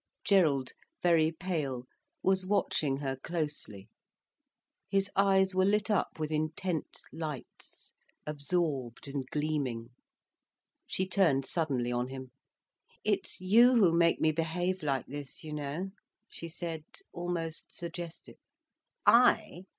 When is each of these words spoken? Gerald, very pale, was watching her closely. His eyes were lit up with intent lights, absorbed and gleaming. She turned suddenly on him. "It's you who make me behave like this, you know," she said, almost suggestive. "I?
Gerald, 0.23 0.71
very 1.03 1.31
pale, 1.31 1.85
was 2.23 2.43
watching 2.43 2.97
her 2.97 3.15
closely. 3.15 3.87
His 4.89 5.11
eyes 5.15 5.53
were 5.53 5.63
lit 5.63 5.91
up 5.91 6.17
with 6.17 6.31
intent 6.31 7.01
lights, 7.13 7.93
absorbed 8.25 9.07
and 9.07 9.27
gleaming. 9.29 9.89
She 10.87 11.05
turned 11.07 11.45
suddenly 11.45 11.91
on 11.91 12.07
him. 12.07 12.31
"It's 13.03 13.39
you 13.41 13.75
who 13.75 13.91
make 13.91 14.19
me 14.19 14.31
behave 14.31 14.81
like 14.81 15.05
this, 15.05 15.43
you 15.43 15.53
know," 15.53 15.91
she 16.27 16.49
said, 16.49 16.83
almost 17.13 17.71
suggestive. 17.71 18.37
"I? 19.05 19.65